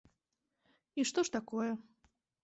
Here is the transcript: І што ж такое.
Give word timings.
І 1.03 1.05
што 1.09 1.23
ж 1.27 1.35
такое. 1.37 1.67